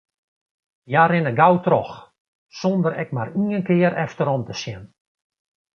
[0.89, 1.93] Hja rinne gau troch,
[2.59, 4.83] sonder ek mar ien kear efterom te sjen.